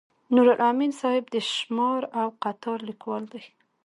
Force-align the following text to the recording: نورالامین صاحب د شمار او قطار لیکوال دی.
نورالامین 0.35 0.91
صاحب 1.01 1.25
د 1.33 1.35
شمار 1.53 2.01
او 2.19 2.27
قطار 2.43 2.77
لیکوال 2.89 3.23
دی. 3.33 3.43